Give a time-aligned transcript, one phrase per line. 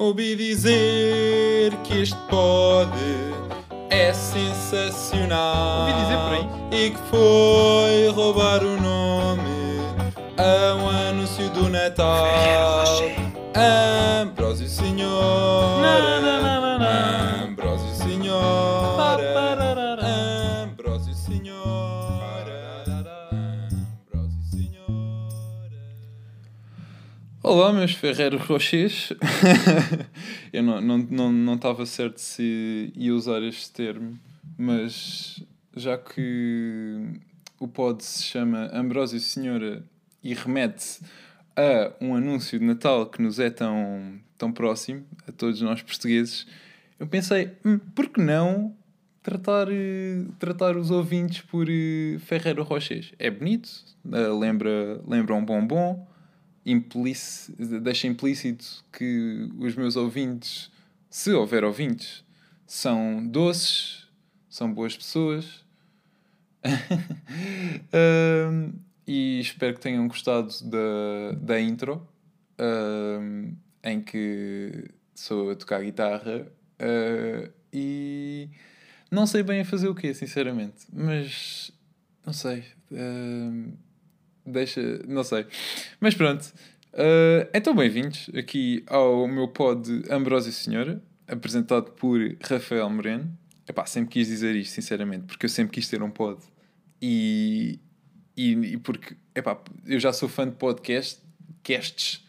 [0.00, 2.92] Ouvi dizer que este pod
[3.90, 5.80] é sensacional.
[5.80, 6.84] Ouvi dizer por aí.
[6.84, 9.80] E que foi roubar o nome
[10.36, 12.28] a um anúncio do Natal.
[14.22, 15.80] Ambrósio Senhor.
[15.82, 16.37] Na, na,
[27.50, 29.10] Olá, meus Ferreiro Rochês.
[30.52, 34.18] Eu não estava não, não, não certo se ia usar este termo,
[34.58, 35.42] mas
[35.74, 37.08] já que
[37.58, 39.82] o pod se chama Ambrósio Senhora
[40.22, 41.00] e remete
[41.56, 46.46] a um anúncio de Natal que nos é tão, tão próximo, a todos nós portugueses,
[47.00, 48.76] eu pensei, hum, por que não
[49.22, 49.68] tratar,
[50.38, 53.14] tratar os ouvintes por eh, Ferreiro Rochês?
[53.18, 53.70] É bonito,
[54.12, 56.06] eh, lembra, lembra um bombom,
[56.70, 60.70] implici- deixa implícito que os meus ouvintes,
[61.10, 62.24] se houver ouvintes,
[62.66, 64.06] são doces,
[64.48, 65.64] são boas pessoas.
[67.92, 68.72] Ahm,
[69.06, 72.06] e espero que tenham gostado da, da intro,
[72.58, 73.52] ahm,
[73.82, 76.46] em que sou a tocar guitarra
[76.78, 78.48] ah, e
[79.10, 81.70] não sei bem a fazer o quê, sinceramente, mas
[82.26, 82.64] não sei.
[82.92, 83.72] ahm,
[84.48, 85.46] deixa, não sei.
[86.00, 86.44] Mas pronto.
[86.92, 93.36] Uh, então, bem-vindos aqui ao meu pod Ambrósio Senhora, apresentado por Rafael Moreno.
[93.68, 96.40] Epá, sempre quis dizer isto, sinceramente, porque eu sempre quis ter um pod.
[97.00, 97.78] E,
[98.36, 101.20] e, e porque, epá, eu já sou fã de podcast,
[101.62, 102.26] casts,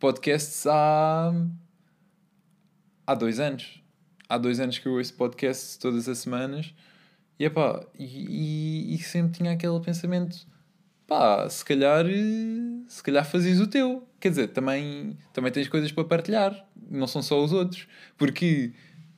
[0.00, 1.32] podcasts há,
[3.06, 3.82] há dois anos.
[4.28, 6.74] Há dois anos que eu ouço podcasts todas as semanas.
[7.38, 10.46] E, epá, e, e, e sempre tinha aquele pensamento
[11.08, 14.06] pá, se calhar, eh, se calhar fazias o teu.
[14.20, 17.88] Quer dizer, também, também tens coisas para partilhar, não são só os outros.
[18.16, 18.72] Porque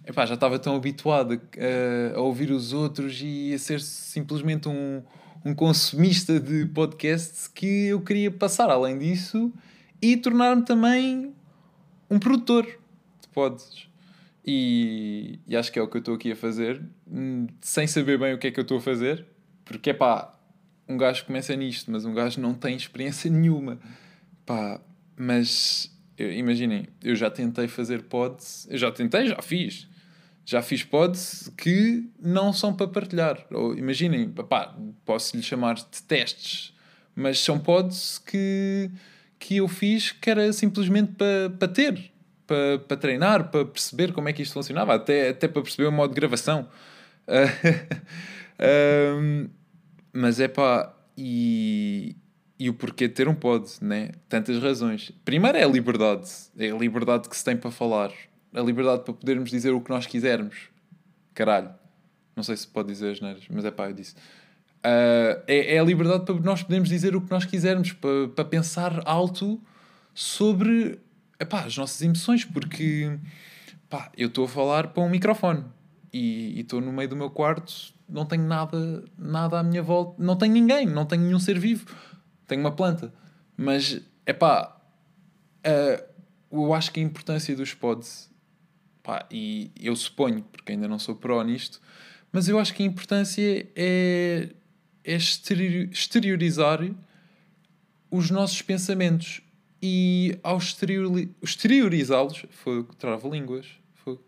[0.07, 5.03] epá, já estava tão habituado a, a ouvir os outros e a ser simplesmente um,
[5.45, 9.53] um consumista de podcasts que eu queria passar além disso
[10.01, 11.35] e tornar-me também
[12.09, 12.65] um produtor
[13.21, 13.89] de pods.
[14.47, 18.19] E, e acho que é o que eu estou aqui a fazer, hum, sem saber
[18.19, 19.27] bem o que é que eu estou a fazer,
[19.65, 20.40] porque é pá,
[20.91, 23.79] um gajo começa nisto, mas um gajo não tem experiência nenhuma.
[24.45, 24.81] Pá,
[25.17, 29.89] mas imaginem, eu já tentei fazer pods, eu já tentei, já fiz.
[30.45, 33.47] Já fiz pods que não são para partilhar.
[33.53, 34.75] Ou imaginem, pá,
[35.05, 36.75] posso lhe chamar de testes,
[37.15, 38.91] mas são pods que,
[39.39, 42.11] que eu fiz que era simplesmente para, para ter,
[42.49, 45.93] para, para treinar, para perceber como é que isto funcionava, até, até para perceber o
[45.93, 46.69] modo de gravação.
[48.59, 49.49] Ahm,
[50.13, 52.17] mas é pá, e,
[52.59, 54.11] e o porquê de ter um pod, né?
[54.29, 55.13] Tantas razões.
[55.25, 56.29] Primeiro é a liberdade,
[56.59, 58.13] é a liberdade que se tem para falar,
[58.55, 60.69] a liberdade para podermos dizer o que nós quisermos.
[61.35, 61.71] Caralho,
[62.35, 64.15] não sei se pode dizer as neiras, mas é pá, eu disse.
[64.83, 68.45] Ah, é, é a liberdade para nós podermos dizer o que nós quisermos, para, para
[68.45, 69.61] pensar alto
[70.15, 70.99] sobre
[71.39, 73.19] epá, as nossas emoções, porque
[73.89, 75.65] pá, eu estou a falar para um microfone
[76.13, 80.37] e estou no meio do meu quarto, não tenho nada, nada à minha volta, não
[80.37, 81.87] tenho ninguém, não tenho nenhum ser vivo,
[82.47, 83.13] tenho uma planta,
[83.57, 84.77] mas é pá,
[86.51, 88.31] eu acho que a importância dos pods,
[89.03, 91.81] pá, e eu suponho, porque ainda não sou pró nisto,
[92.33, 94.49] mas eu acho que a importância é,
[95.05, 96.81] é exterior- exteriorizar
[98.11, 99.41] os nossos pensamentos.
[99.83, 104.19] E ao exteriori- exteriorizá-los, foi trava-línguas, foi,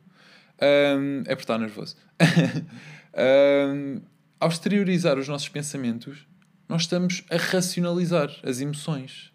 [0.58, 1.94] Ahm, é por estar nervoso.
[3.14, 4.00] Ahm,
[4.40, 6.26] ao exteriorizar os nossos pensamentos,
[6.68, 9.32] nós estamos a racionalizar as emoções.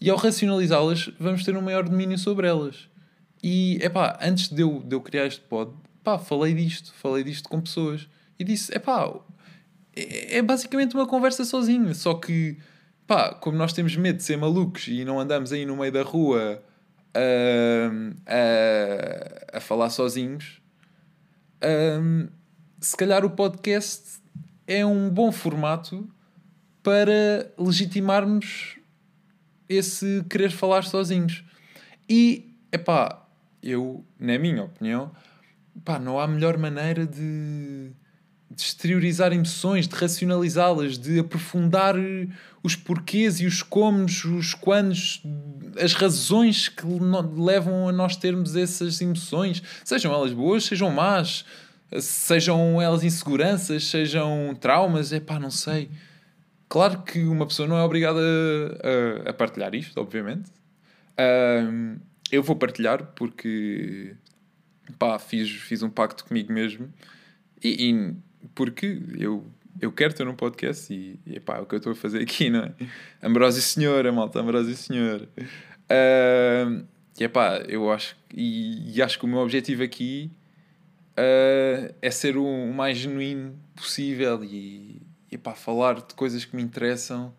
[0.00, 2.88] E ao racionalizá-las, vamos ter um maior domínio sobre elas.
[3.42, 5.72] E, epá, antes de eu, de eu criar este pod,
[6.02, 8.08] pá, falei disto, falei disto com pessoas.
[8.38, 9.12] E disse, epá,
[9.94, 12.58] é, é basicamente uma conversa sozinho, só que,
[13.06, 16.02] pá, como nós temos medo de ser malucos e não andamos aí no meio da
[16.02, 16.62] rua
[17.14, 20.60] ahm, a, a falar sozinhos,
[22.80, 24.20] se calhar o podcast
[24.66, 26.08] é um bom formato
[26.82, 28.76] para legitimarmos
[29.68, 31.44] esse querer falar sozinhos.
[32.08, 33.26] E, epá,
[33.62, 35.10] eu, na minha opinião,
[35.84, 37.90] pá, não há melhor maneira de,
[38.50, 41.96] de exteriorizar emoções, de racionalizá-las, de aprofundar
[42.62, 45.22] os porquês e os comos, os quandos,
[45.80, 46.84] as razões que
[47.36, 51.44] levam a nós termos essas emoções, sejam elas boas, sejam más,
[52.00, 55.88] sejam elas inseguranças, sejam traumas, é pá, não sei.
[56.68, 58.20] Claro que uma pessoa não é obrigada
[59.24, 60.50] a, a- partilhar isto, obviamente.
[61.16, 61.96] Ahm,
[62.30, 64.14] eu vou partilhar porque
[64.98, 66.92] pá, fiz, fiz um pacto comigo mesmo
[67.62, 68.16] e, e
[68.54, 69.46] porque eu,
[69.80, 72.20] eu quero ter um podcast e, e pá, é o que eu estou a fazer
[72.22, 72.72] aqui, não é?
[73.22, 75.28] Ambrosio Senhora, malta, Ambrosio Senhora.
[75.38, 76.84] Uh,
[77.18, 80.30] e pá, eu acho e, e, acho que o meu objetivo aqui
[81.16, 86.54] uh, é ser o, o, mais genuíno possível e, e pá, falar de coisas que
[86.54, 87.34] me interessam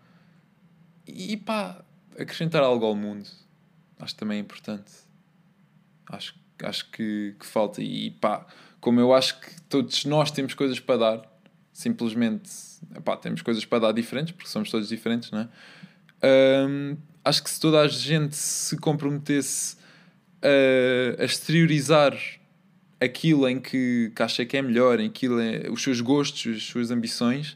[1.07, 1.83] e pá,
[2.19, 3.29] acrescentar algo ao mundo.
[3.99, 4.91] Acho também é importante.
[6.09, 7.81] Acho, acho que, que falta.
[7.81, 8.45] E pá,
[8.79, 11.41] como eu acho que todos nós temos coisas para dar,
[11.71, 12.49] simplesmente
[13.03, 15.49] pá, temos coisas para dar diferentes, porque somos todos diferentes, não é?
[16.67, 19.77] Um, acho que se toda a gente se comprometesse
[20.41, 22.17] a, a exteriorizar
[22.99, 26.63] aquilo em que, que acha que é melhor, em aquilo é, os seus gostos, as
[26.63, 27.55] suas ambições,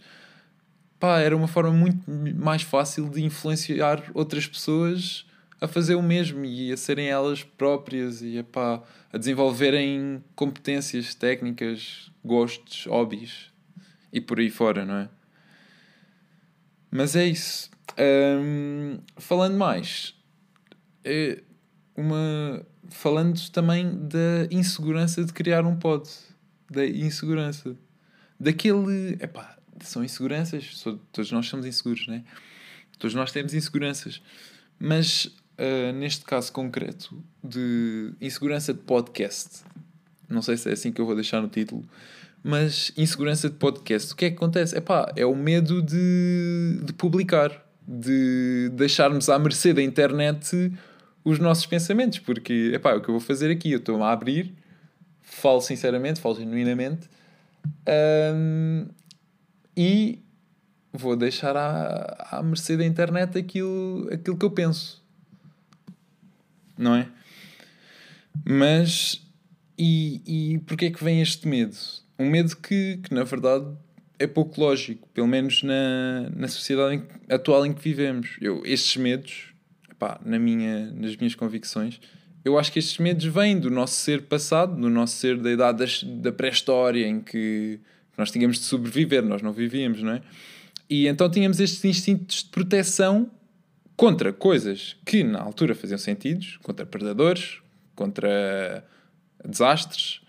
[0.99, 5.25] pá, era uma forma muito mais fácil de influenciar outras pessoas
[5.59, 12.11] a fazer o mesmo e a serem elas próprias e epá, a desenvolverem competências técnicas,
[12.23, 13.51] gostos, hobbies
[14.11, 15.09] e por aí fora, não é?
[16.89, 17.69] Mas é isso.
[17.97, 20.15] Um, falando mais,
[21.03, 21.41] é
[21.95, 26.07] uma, falando também da insegurança de criar um pod,
[26.69, 27.75] da insegurança,
[28.39, 32.23] daquele, epá, são inseguranças, todos nós somos inseguros, né?
[32.99, 34.21] Todos nós temos inseguranças.
[34.77, 39.63] Mas uh, neste caso concreto de insegurança de podcast,
[40.29, 41.83] não sei se é assim que eu vou deixar no título,
[42.43, 44.77] mas insegurança de podcast, o que é que acontece?
[44.77, 47.51] Epá, é o medo de, de publicar,
[47.87, 50.71] de deixarmos à mercê da internet
[51.23, 54.11] os nossos pensamentos, porque epá, é o que eu vou fazer aqui, eu estou-me a
[54.11, 54.53] abrir,
[55.21, 57.09] falo sinceramente, falo genuinamente,
[58.35, 58.87] um,
[59.75, 60.19] e
[60.91, 65.01] vou deixar à, à mercê da internet aquilo, aquilo que eu penso.
[66.77, 67.07] Não é?
[68.43, 69.21] Mas,
[69.77, 70.21] e,
[70.53, 71.75] e porquê é que vem este medo?
[72.17, 73.65] Um medo que, que na verdade
[74.19, 78.37] é pouco lógico, pelo menos na, na sociedade atual em que vivemos.
[78.39, 79.50] Eu, estes medos,
[80.01, 82.01] pá, na minha, nas minhas convicções,
[82.43, 85.77] eu acho que estes medos vêm do nosso ser passado, do nosso ser da idade
[85.77, 87.79] das, da pré-história, em que
[88.17, 90.21] nós tínhamos de sobreviver, nós não vivíamos, não é?
[90.89, 93.29] E então tínhamos estes instintos de proteção
[93.95, 97.59] contra coisas que na altura faziam sentido, contra predadores,
[97.93, 98.83] contra
[99.47, 100.19] desastres,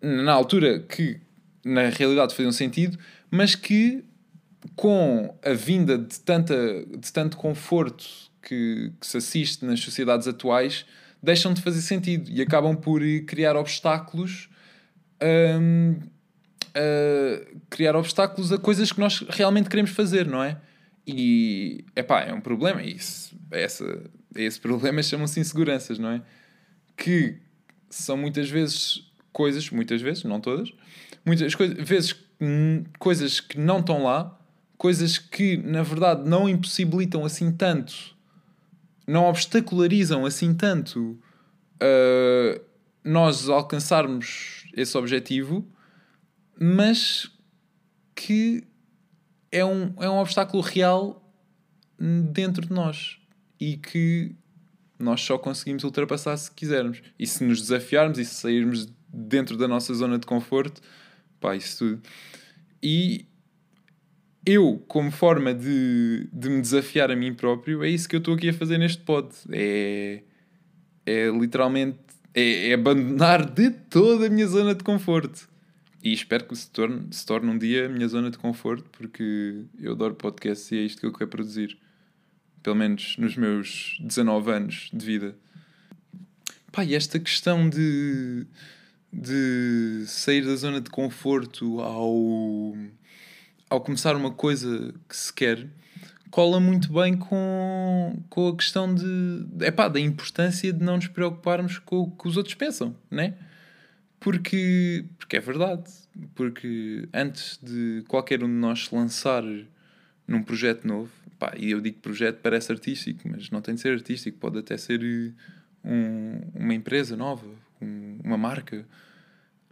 [0.00, 1.20] na altura que
[1.62, 2.98] na realidade faziam sentido,
[3.30, 4.02] mas que
[4.74, 6.56] com a vinda de, tanta,
[6.98, 10.86] de tanto conforto que, que se assiste nas sociedades atuais,
[11.22, 14.48] deixam de fazer sentido e acabam por criar obstáculos
[15.60, 15.96] hum,
[17.70, 20.58] criar obstáculos a coisas que nós realmente queremos fazer, não é?
[21.06, 22.82] E epá, é um problema.
[22.82, 24.02] Isso, essa,
[24.34, 26.22] esse problema chamam-se inseguranças, não é?
[26.96, 27.36] Que
[27.88, 30.72] são muitas vezes coisas, muitas vezes, não todas,
[31.24, 32.14] muitas coisas, vezes
[32.98, 34.38] coisas que não estão lá,
[34.76, 38.15] coisas que na verdade não impossibilitam assim tanto,
[39.06, 41.18] não obstacularizam assim tanto
[41.76, 42.60] uh,
[43.04, 45.66] nós alcançarmos esse objetivo,
[46.58, 47.30] mas
[48.14, 48.64] que
[49.52, 51.22] é um, é um obstáculo real
[51.98, 53.18] dentro de nós
[53.60, 54.34] e que
[54.98, 57.02] nós só conseguimos ultrapassar se quisermos.
[57.18, 60.80] E se nos desafiarmos e se sairmos dentro da nossa zona de conforto,
[61.38, 62.02] pá, isso tudo.
[62.82, 63.26] E
[64.46, 68.34] eu, como forma de, de me desafiar a mim próprio, é isso que eu estou
[68.34, 69.28] aqui a fazer neste pod.
[69.50, 70.22] É,
[71.04, 71.98] é literalmente
[72.32, 75.48] é, é abandonar de toda a minha zona de conforto.
[76.00, 79.64] E espero que se torne, se torne um dia a minha zona de conforto, porque
[79.80, 81.76] eu adoro podcasts e é isto que eu quero produzir.
[82.62, 85.36] Pelo menos nos meus 19 anos de vida.
[86.70, 88.46] Pá, e esta questão de,
[89.12, 92.76] de sair da zona de conforto ao,
[93.68, 95.68] ao começar uma coisa que se quer
[96.30, 101.78] cola muito bem com, com a questão de, epá, da importância de não nos preocuparmos
[101.78, 103.34] com o que os outros pensam, né?
[104.20, 105.84] Porque, porque é verdade.
[106.34, 109.42] Porque antes de qualquer um de nós se lançar
[110.26, 113.92] num projeto novo, pá, e eu digo projeto parece artístico, mas não tem de ser
[113.92, 115.32] artístico, pode até ser eh,
[115.84, 117.46] um, uma empresa nova,
[117.80, 118.86] um, uma marca.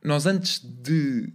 [0.02, 1.32] Nós antes de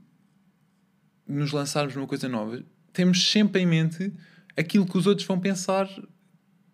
[1.30, 4.12] nos lançarmos numa coisa nova, temos sempre em mente
[4.58, 5.88] aquilo que os outros vão pensar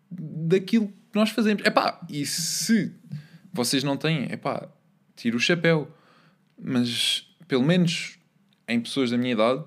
[0.09, 1.63] daquilo que nós fazemos.
[1.65, 2.95] Epá, e se
[3.53, 4.69] vocês não têm, epá,
[5.15, 5.93] tira o chapéu
[6.57, 8.17] mas pelo menos
[8.67, 9.65] em pessoas da minha idade,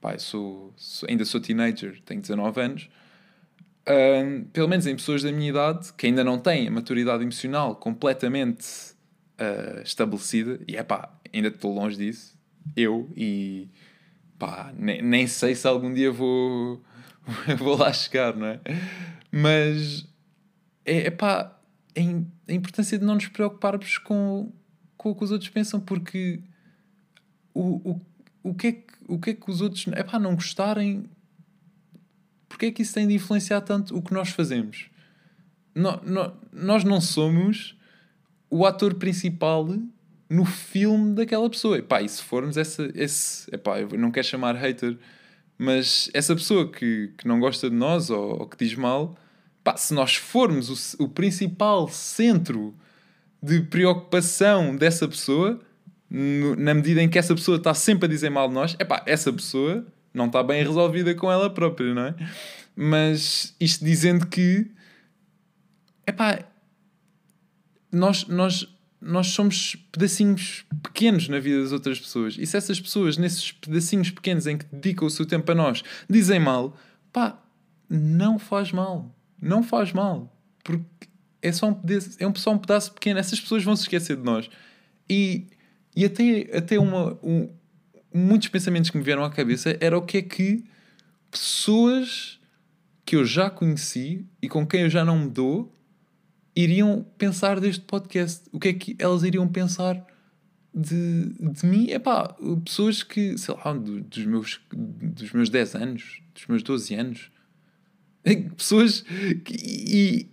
[0.00, 2.90] pá, sou, sou, ainda sou teenager, tenho 19 anos,
[3.86, 7.76] Ahm, pelo menos em pessoas da minha idade que ainda não têm a maturidade emocional
[7.76, 8.66] completamente
[9.38, 12.34] ah, estabelecida, e é pá, ainda estou longe disso,
[12.74, 13.68] eu, e
[14.46, 16.82] pá, nem, nem sei se algum dia vou,
[17.58, 18.60] vou lá chegar, não é?
[19.30, 20.06] Mas
[20.84, 21.56] é, é pá,
[21.96, 24.52] im- a importância de não nos preocuparmos com,
[24.96, 26.40] com o que os outros pensam, porque
[27.52, 28.00] o, o,
[28.42, 31.04] o, que, é que, o que é que os outros é pá, não gostarem
[32.48, 34.86] porque é que isso tem de influenciar tanto o que nós fazemos?
[35.74, 37.76] No- no- nós não somos
[38.48, 39.66] o ator principal
[40.28, 41.78] no filme daquela pessoa.
[41.78, 43.52] Epá, e se formos essa, esse.
[43.54, 44.96] Epá, eu não quero chamar hater,
[45.58, 49.16] mas essa pessoa que, que não gosta de nós ou, ou que diz mal,
[49.62, 52.74] pá, se nós formos o, o principal centro
[53.42, 55.60] de preocupação dessa pessoa,
[56.08, 59.02] no- na medida em que essa pessoa está sempre a dizer mal de nós, epá,
[59.06, 62.14] essa pessoa não está bem resolvida com ela própria, não é?
[62.76, 64.70] Mas isto dizendo que,
[66.06, 66.38] epá,
[67.92, 68.66] nós, nós,
[69.04, 72.36] nós somos pedacinhos pequenos na vida das outras pessoas.
[72.38, 75.84] E se essas pessoas, nesses pedacinhos pequenos em que dedicam o seu tempo a nós,
[76.08, 76.74] dizem mal,
[77.12, 77.38] pá,
[77.88, 79.14] não faz mal.
[79.40, 80.34] Não faz mal.
[80.64, 81.06] Porque
[81.42, 83.20] é só um pedaço, é um, só um pedaço pequeno.
[83.20, 84.48] Essas pessoas vão se esquecer de nós.
[85.08, 85.48] E,
[85.94, 87.50] e até, até uma, um,
[88.12, 90.64] muitos pensamentos que me vieram à cabeça era o que é que
[91.30, 92.40] pessoas
[93.04, 95.70] que eu já conheci e com quem eu já não me dou
[96.56, 98.42] iriam pensar deste podcast.
[98.52, 100.04] O que é que elas iriam pensar
[100.74, 101.90] de, de mim?
[101.90, 102.34] É pá,
[102.64, 107.30] pessoas que, sei lá, do- dos meus, dos meus 10 anos, dos meus 12 anos.
[108.56, 109.02] Pessoas
[109.44, 109.54] que.
[109.54, 110.30] E,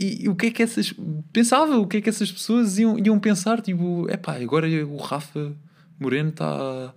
[0.00, 0.92] e, e o que é que essas.
[1.32, 3.60] Pensava o que é que essas pessoas iam, iam pensar.
[3.60, 5.54] Tipo, é pá, agora o Rafa
[6.00, 6.94] Moreno está.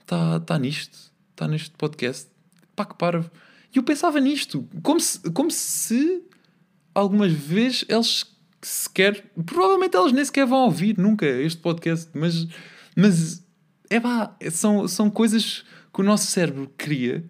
[0.00, 0.98] Está tá nisto.
[1.30, 2.28] Está neste podcast.
[2.74, 3.30] Pá, que parvo.
[3.72, 4.68] E eu pensava nisto.
[4.82, 6.22] Como se, como se
[6.94, 8.24] algumas vezes eles
[8.62, 9.24] sequer.
[9.44, 12.46] Provavelmente eles nem sequer vão ouvir nunca este podcast, mas.
[12.96, 13.44] Mas.
[13.90, 17.24] É pá, são, são coisas que o nosso cérebro cria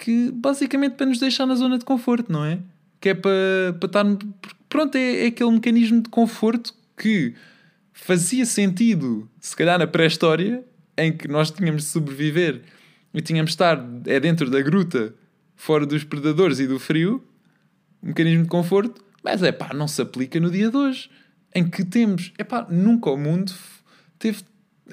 [0.00, 2.58] que basicamente para nos deixar na zona de conforto, não é?
[3.00, 4.04] Que é para, para estar.
[4.68, 7.34] Pronto, é, é aquele mecanismo de conforto que
[7.92, 10.64] fazia sentido, se calhar na pré-história,
[10.96, 12.62] em que nós tínhamos de sobreviver
[13.12, 15.14] e tínhamos de estar é dentro da gruta,
[15.54, 17.22] fora dos predadores e do frio,
[18.02, 21.10] um mecanismo de conforto, mas é pá, não se aplica no dia de hoje,
[21.54, 23.52] em que temos, é pá, nunca o mundo
[24.18, 24.42] teve,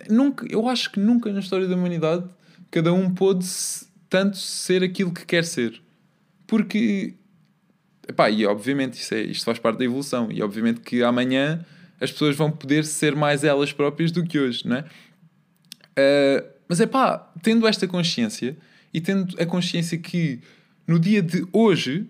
[0.10, 2.26] nunca, eu acho que nunca na história da humanidade
[2.72, 3.46] cada um pôde
[4.10, 5.82] tanto ser aquilo que quer ser.
[6.46, 7.14] Porque,
[8.08, 11.66] epá, e obviamente isso é, isto faz parte da evolução, e obviamente que amanhã
[12.00, 14.86] as pessoas vão poder ser mais elas próprias do que hoje, não é?
[15.98, 18.58] Uh, mas é pá, tendo esta consciência
[18.94, 20.40] e tendo a consciência que
[20.86, 22.08] no dia de hoje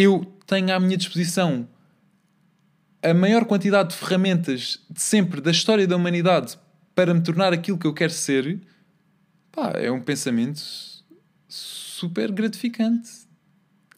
[0.00, 1.68] eu tenho à minha disposição
[3.02, 6.56] a maior quantidade de ferramentas de sempre da história da humanidade
[6.94, 8.60] para me tornar aquilo que eu quero ser,
[9.50, 10.60] pá, é um pensamento
[11.48, 13.10] super gratificante.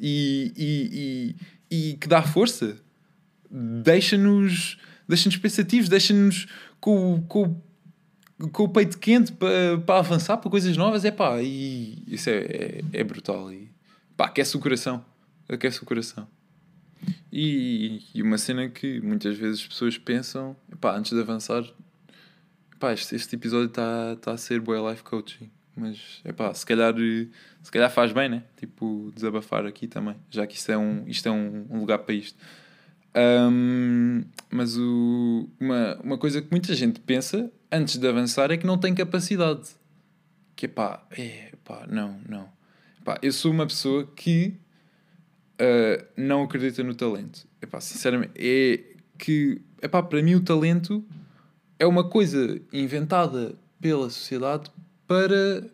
[0.02, 1.36] E, e,
[1.70, 2.78] e, e que dá força,
[3.50, 6.46] deixa-nos deixa-nos pensativos, deixa-nos
[6.80, 7.60] com, com,
[8.52, 12.38] com o peito quente para, para avançar para coisas novas, é pá, e isso é,
[12.38, 13.52] é, é brutal.
[13.52, 13.70] E
[14.16, 15.04] pá, aquece o coração,
[15.50, 16.26] aquece o coração.
[17.32, 21.64] E, e uma cena que muitas vezes as pessoas pensam, pá, antes de avançar,
[22.78, 26.66] pá, este, este episódio está tá a ser boa life coaching, mas é pá, se
[26.66, 26.94] calhar,
[27.62, 28.44] se calhar faz bem, né?
[28.56, 32.14] Tipo, desabafar aqui também, já que isto é um, isto é um, um lugar para
[32.14, 32.38] isto.
[33.14, 38.66] Um, mas o, uma, uma coisa que muita gente pensa antes de avançar é que
[38.66, 39.70] não tem capacidade.
[40.54, 42.48] Que é pá, é pá, não, não.
[43.04, 44.54] Pá, eu sou uma pessoa que
[45.60, 47.46] uh, não acredita no talento.
[47.80, 48.80] Sinceramente, é
[49.18, 51.04] que, é pá, para mim o talento
[51.78, 54.70] é uma coisa inventada pela sociedade
[55.06, 55.66] para,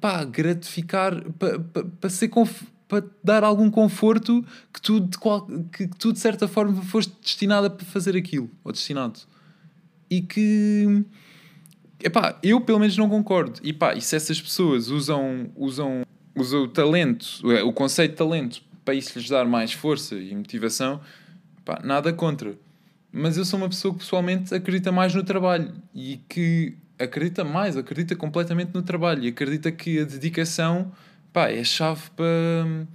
[0.00, 5.46] pá, gratificar, para, para, para ser conf para dar algum conforto que tu, de qual,
[5.72, 9.20] que tu de certa forma foste destinada para fazer aquilo, ou destinado.
[10.10, 11.02] E que
[12.04, 13.58] epá, eu pelo menos não concordo.
[13.62, 16.04] E, pá, e se essas pessoas usam, usam,
[16.36, 17.26] usam o talento,
[17.66, 21.00] o conceito de talento, para isso lhes dar mais força e motivação,
[21.64, 22.56] pá, nada contra.
[23.10, 27.76] Mas eu sou uma pessoa que pessoalmente acredita mais no trabalho e que acredita mais,
[27.76, 30.92] acredita completamente no trabalho e acredita que a dedicação
[31.32, 32.86] pá, é a chave para,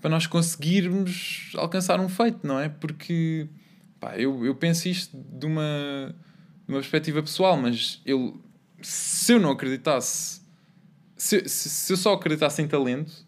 [0.00, 2.68] para nós conseguirmos alcançar um feito, não é?
[2.68, 3.48] Porque
[4.00, 6.14] pá, eu, eu penso isto de uma,
[6.66, 8.40] de uma perspectiva pessoal, mas eu,
[8.82, 10.42] se eu não acreditasse,
[11.16, 13.26] se, se, se eu só acreditasse em talento,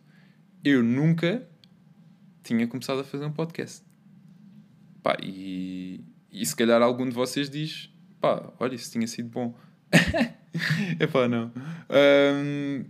[0.64, 1.46] eu nunca
[2.46, 3.82] tinha começado a fazer um podcast.
[5.02, 6.00] Pá, e,
[6.30, 9.54] e se calhar algum de vocês diz: pá, olha, isso tinha sido bom.
[10.98, 11.52] é pá, não.
[11.90, 12.84] Um,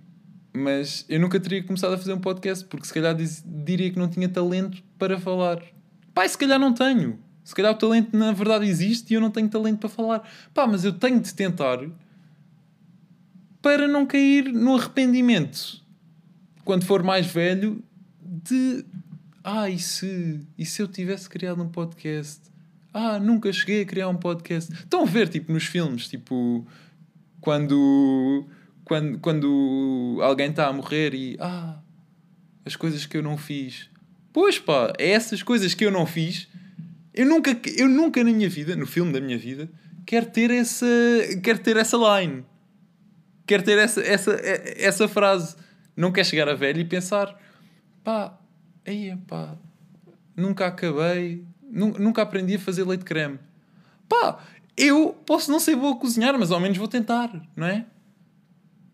[0.52, 3.98] mas eu nunca teria começado a fazer um podcast porque se calhar diz, diria que
[3.98, 5.62] não tinha talento para falar.
[6.14, 7.18] Pá, se calhar não tenho.
[7.44, 10.28] Se calhar o talento na verdade existe e eu não tenho talento para falar.
[10.52, 11.78] Pá, mas eu tenho de tentar
[13.62, 15.82] para não cair no arrependimento
[16.64, 17.82] quando for mais velho
[18.20, 18.84] de
[19.48, 22.40] ah, e se, e se eu tivesse criado um podcast?
[22.92, 24.72] Ah, nunca cheguei a criar um podcast.
[24.72, 26.66] Estão a ver, tipo, nos filmes, tipo,
[27.40, 28.44] quando,
[28.84, 31.78] quando, quando alguém está a morrer e ah,
[32.64, 33.88] as coisas que eu não fiz.
[34.32, 36.48] Pois pá, é essas coisas que eu não fiz.
[37.14, 39.70] Eu nunca, eu nunca na minha vida, no filme da minha vida,
[40.04, 40.86] quero ter essa,
[41.40, 42.44] quero ter essa line.
[43.46, 45.54] Quero ter essa, essa, essa frase.
[45.96, 47.40] Não quer chegar a velho e pensar,
[48.02, 48.36] pá,
[48.86, 49.56] aí pá,
[50.36, 53.38] nunca acabei, nunca aprendi a fazer leite creme.
[54.08, 54.44] Pá,
[54.76, 57.86] eu posso não ser boa a cozinhar, mas ao menos vou tentar, não é?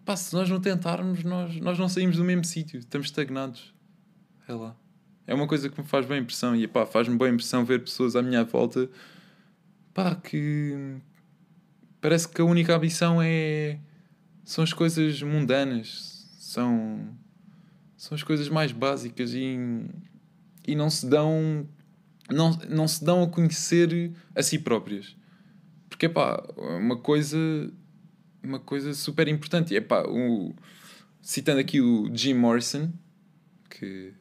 [0.05, 3.73] Pá, se nós não tentarmos, nós, nós não saímos do mesmo sítio, estamos estagnados.
[4.49, 4.75] É lá.
[5.27, 8.17] É uma coisa que me faz bem impressão e pá, faz-me bem impressão ver pessoas
[8.17, 8.91] à minha volta
[9.95, 10.97] pá, que
[12.01, 13.79] parece que a única ambição é
[14.45, 17.17] são as coisas mundanas, são
[18.03, 19.57] são as coisas mais básicas e,
[20.67, 21.65] e não se dão
[22.29, 25.15] não, não se dão a conhecer a si próprias.
[25.89, 27.39] Porque pá, uma coisa
[28.43, 29.77] uma coisa super importante.
[29.77, 30.53] É pá, o,
[31.21, 32.93] citando aqui o Jim Morrison,
[33.71, 34.13] que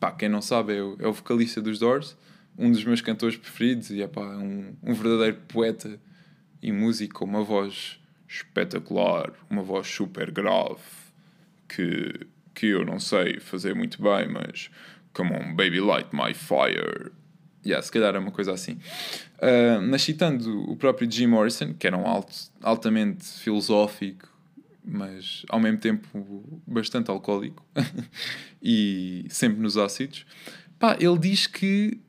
[0.00, 2.16] pá, quem não sabe é o, é o vocalista dos Doors,
[2.58, 6.00] um dos meus cantores preferidos e é pá, um, um verdadeiro poeta
[6.60, 10.82] e músico uma voz espetacular, uma voz super grave
[11.68, 12.26] que,
[12.58, 14.68] que eu não sei fazer muito bem, mas
[15.12, 17.12] come on, baby, light my fire.
[17.64, 18.72] Yeah, se calhar é uma coisa assim.
[19.36, 24.28] Uh, mas citando o próprio Jim Morrison, que era um alto, altamente filosófico,
[24.84, 27.64] mas ao mesmo tempo bastante alcoólico
[28.60, 30.26] e sempre nos ácidos,
[30.80, 32.00] pá, ele diz que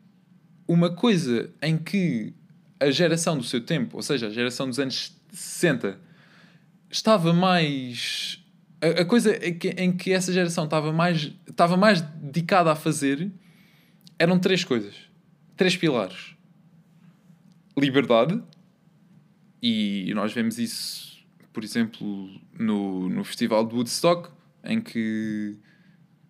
[0.68, 2.34] uma coisa em que
[2.80, 6.00] a geração do seu tempo, ou seja, a geração dos anos 60,
[6.90, 8.44] estava mais.
[8.82, 13.32] A, coisa em que, em que, essa geração estava mais, estava mais dedicada a fazer
[14.18, 14.96] eram três coisas.
[15.58, 16.36] Três pilares.
[17.78, 18.42] Liberdade,
[19.62, 24.30] e nós vemos isso, por exemplo, no, no Festival de Woodstock,
[24.64, 25.58] em que,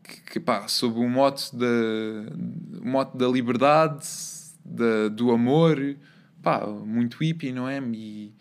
[0.04, 1.66] que, que pá, sob o mote da,
[2.82, 4.08] o mote da liberdade,
[4.66, 5.96] da, do amor,
[6.42, 7.80] pá, muito hippie, não é?
[7.94, 8.34] E,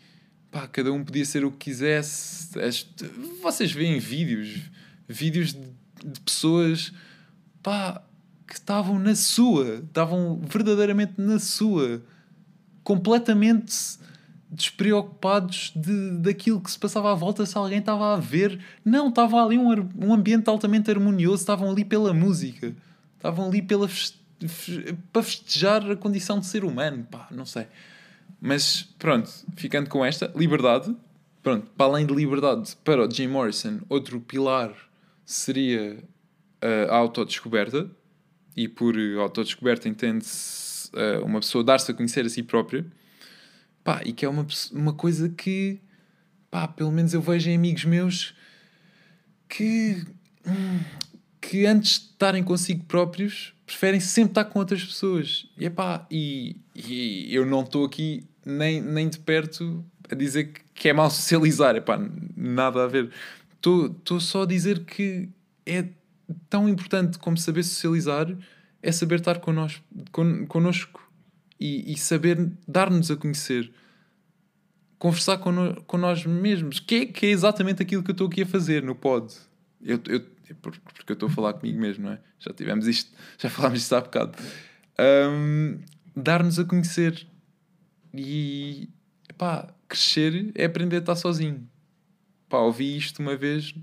[0.50, 2.48] pá, cada um podia ser o que quisesse.
[3.42, 4.62] Vocês veem vídeos,
[5.08, 6.92] vídeos de, pessoas
[7.62, 8.02] pá,
[8.46, 12.02] que estavam na sua, estavam verdadeiramente na sua,
[12.82, 13.98] completamente
[14.50, 18.58] despreocupados de, daquilo que se passava à volta, se alguém estava a ver.
[18.84, 22.74] Não, estava ali um, um ambiente altamente harmonioso, estavam ali pela música,
[23.16, 24.18] estavam ali pela feste,
[25.12, 27.66] para festejar a condição de ser humano, pá, não sei.
[28.40, 30.94] Mas pronto, ficando com esta, liberdade.
[31.42, 34.74] Pronto, para além de liberdade, para o Jim Morrison, outro pilar
[35.24, 36.02] seria
[36.88, 37.90] a autodescoberta.
[38.56, 42.84] E por autodescoberta entende-se uh, uma pessoa dar-se a conhecer a si própria.
[43.84, 45.80] Pá, e que é uma, uma coisa que,
[46.50, 48.34] pá, pelo menos eu vejo em amigos meus
[49.48, 50.04] que,
[51.40, 55.46] que antes de estarem consigo próprios preferem sempre estar com outras pessoas.
[55.58, 60.88] E, epá, e, e eu não estou aqui nem, nem de perto a dizer que,
[60.88, 61.76] é mal socializar.
[61.76, 62.00] Epá,
[62.34, 63.10] nada a ver.
[63.52, 65.28] Estou só a dizer que
[65.66, 65.84] é
[66.48, 68.34] tão importante como saber socializar
[68.82, 71.00] é saber estar connosco, con, connosco
[71.58, 73.70] e, e saber dar-nos a conhecer.
[74.98, 78.42] Conversar con, con nós mesmos, que é, que é exatamente aquilo que eu estou aqui
[78.42, 79.32] a fazer no pod.
[79.80, 82.20] Eu, eu, porque eu estou a falar comigo mesmo, não é?
[82.38, 84.38] Já tivemos isto, já falámos isto há bocado.
[84.98, 85.78] Um,
[86.16, 87.26] Dar-nos a conhecer
[88.12, 88.88] e
[89.36, 91.68] pá, crescer é aprender a estar sozinho.
[92.48, 93.74] Pá, ouvi isto uma vez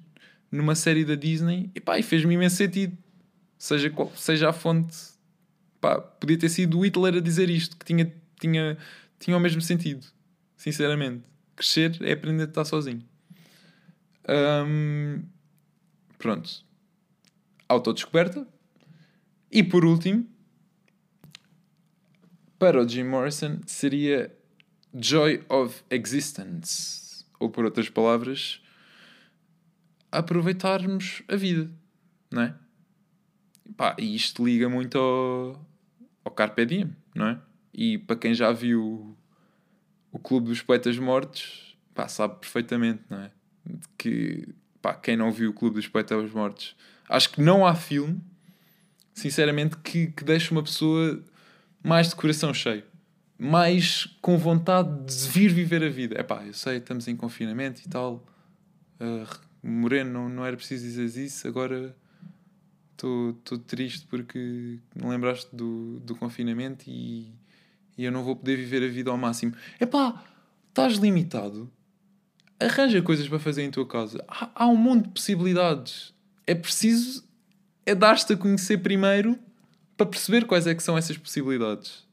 [0.51, 2.97] numa série da Disney e pá, e fez-me imenso sentido.
[3.57, 4.95] Seja, qual, seja a fonte,
[5.79, 8.77] pá, podia ter sido o Hitler a dizer isto, que tinha, tinha,
[9.17, 10.05] tinha o mesmo sentido,
[10.57, 11.23] sinceramente.
[11.55, 13.01] Crescer é aprender a estar sozinho.
[14.27, 15.23] Um,
[16.17, 16.63] Pronto.
[17.67, 18.47] Autodescoberta.
[19.51, 20.27] E por último,
[22.57, 24.35] para o Jim Morrison, seria
[24.93, 27.25] Joy of Existence.
[27.39, 28.61] Ou por outras palavras,
[30.11, 31.69] aproveitarmos a vida,
[32.31, 32.55] não é?
[33.75, 35.65] Pá, e isto liga muito ao,
[36.23, 37.41] ao Carpe Diem, não é?
[37.73, 39.17] E para quem já viu
[40.11, 43.31] o Clube dos Poetas Mortos, pá, sabe perfeitamente, não é?
[43.97, 44.47] Que,
[44.85, 46.75] pá, quem não viu o Clube dos Poetas Mortos,
[47.09, 48.21] acho que não há filme,
[49.15, 51.23] sinceramente, que, que deixe uma pessoa
[51.83, 52.83] mais de coração cheio.
[53.35, 56.15] Mais com vontade de vir viver a vida.
[56.19, 58.23] É pá, eu sei, estamos em confinamento e tal.
[58.99, 59.27] Uh,
[59.63, 61.95] Moreno, não, não era preciso dizer isso, agora
[62.91, 67.33] estou triste porque não lembraste do, do confinamento e,
[67.97, 69.55] e eu não vou poder viver a vida ao máximo.
[69.79, 70.23] É pá,
[70.69, 71.71] estás limitado.
[72.59, 74.23] Arranja coisas para fazer em tua casa.
[74.27, 76.13] Há, há um monte de possibilidades.
[76.47, 77.25] É preciso
[77.85, 79.37] é dar-te a conhecer primeiro
[79.95, 82.03] para perceber quais é que são essas possibilidades.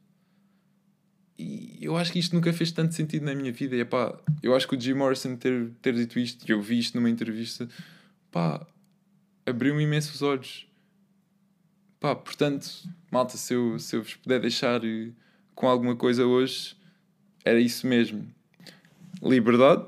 [1.39, 3.75] E eu acho que isto nunca fez tanto sentido na minha vida.
[3.75, 6.79] E, epá, eu acho que o Jim Morrison ter, ter dito isto, e eu vi
[6.79, 7.69] isto numa entrevista,
[8.31, 8.65] pá,
[9.47, 10.67] abriu-me imenso os olhos.
[11.99, 12.69] Pá, portanto,
[13.11, 15.11] malta, se eu, se eu vos puder deixar eh,
[15.55, 16.77] com alguma coisa hoje,
[17.45, 18.27] era isso mesmo.
[19.23, 19.87] Liberdade,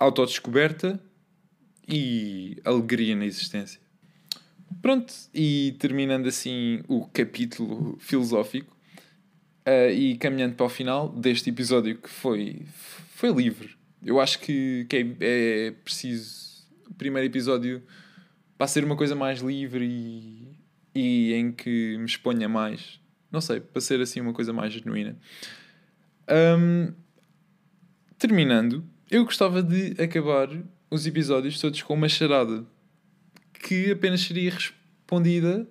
[0.00, 0.98] autodescoberta
[1.86, 3.80] e alegria na existência.
[4.80, 8.74] Pronto, e terminando assim o capítulo filosófico
[9.66, 12.62] uh, e caminhando para o final deste episódio que foi,
[13.14, 13.76] foi livre.
[14.02, 17.82] Eu acho que, que é, é preciso o primeiro episódio
[18.56, 20.58] para ser uma coisa mais livre e,
[20.94, 23.00] e em que me exponha mais.
[23.30, 25.16] Não sei, para ser assim uma coisa mais genuína.
[26.58, 26.92] Um,
[28.18, 30.48] terminando, eu gostava de acabar
[30.88, 32.64] os episódios todos com uma charada
[33.52, 35.68] que apenas seria respondida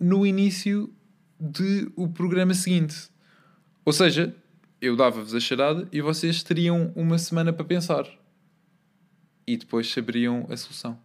[0.00, 0.92] no início
[1.38, 3.10] de o programa seguinte.
[3.84, 4.34] Ou seja,
[4.80, 8.06] eu dava-vos a charada e vocês teriam uma semana para pensar.
[9.46, 10.98] E depois saberiam a solução.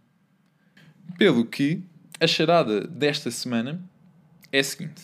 [1.18, 1.84] Pelo que
[2.20, 3.82] a charada desta semana
[4.52, 5.04] é a seguinte: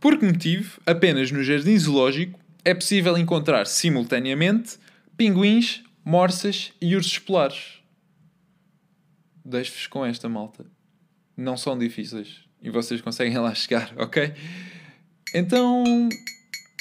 [0.00, 4.78] Por que motivo, apenas no jardim zoológico é possível encontrar simultaneamente
[5.18, 7.78] pinguins, morsas e ursos polares?
[9.48, 10.66] deixo-vos com esta malta.
[11.36, 14.32] Não são difíceis e vocês conseguem lá chegar, ok?
[15.34, 15.84] Então,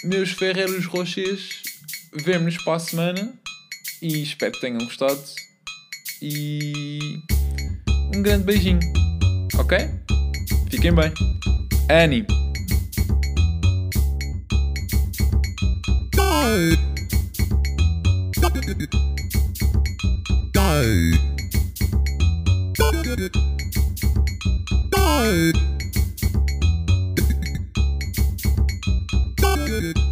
[0.04, 1.62] meus ferreiros rochês,
[2.14, 3.34] vemo-nos para a semana
[4.02, 5.22] e espero que tenham gostado.
[6.22, 7.22] E
[8.16, 8.80] um grande beijinho,
[9.58, 9.78] ok?
[10.70, 11.14] Fiquem bem.
[11.90, 12.26] Annie.
[18.48, 18.62] Go.
[29.36, 30.07] Go.